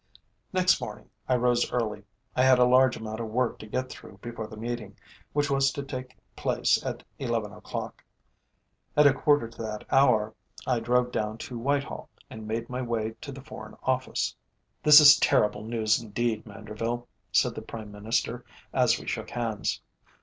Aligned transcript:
Next 0.51 0.81
morning 0.81 1.11
I 1.29 1.35
rose 1.35 1.71
early. 1.71 2.05
I 2.35 2.41
had 2.41 2.57
a 2.57 2.65
large 2.65 2.97
amount 2.97 3.19
of 3.19 3.27
work 3.27 3.59
to 3.59 3.67
get 3.67 3.87
through 3.87 4.17
before 4.17 4.47
the 4.47 4.57
meeting, 4.57 4.97
which 5.31 5.51
was 5.51 5.71
to 5.73 5.83
take 5.83 6.17
place 6.35 6.83
at 6.83 7.03
eleven 7.19 7.51
o'clock. 7.53 8.03
At 8.97 9.05
a 9.05 9.13
quarter 9.13 9.47
to 9.47 9.61
that 9.61 9.83
hour 9.93 10.33
I 10.65 10.79
drove 10.79 11.11
down 11.11 11.37
to 11.45 11.59
Whitehall, 11.59 12.09
and 12.31 12.47
made 12.47 12.67
my 12.67 12.81
way 12.81 13.11
to 13.21 13.31
the 13.31 13.43
Foreign 13.43 13.77
Office. 13.83 14.35
"This 14.81 14.99
is 14.99 15.19
terrible 15.19 15.63
news 15.63 16.01
indeed, 16.01 16.47
Manderville," 16.47 17.05
said 17.31 17.53
the 17.53 17.61
Prime 17.61 17.91
Minister, 17.91 18.43
as 18.73 18.97
we 18.99 19.05
shook 19.05 19.29
hands. 19.29 19.81